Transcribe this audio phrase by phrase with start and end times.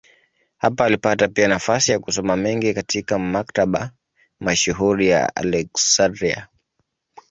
[0.57, 3.91] Hapa alipata pia nafasi ya kusoma mengi katika maktaba
[4.39, 6.47] mashuhuri ya Aleksandria.